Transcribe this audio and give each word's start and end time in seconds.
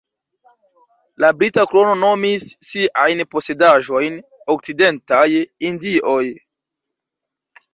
La 1.25 1.29
Brita 1.41 1.65
Krono 1.73 1.91
nomis 2.03 2.47
siajn 2.69 3.21
posedaĵojn 3.35 4.17
Okcidentaj 4.55 5.23
Indioj. 5.73 6.21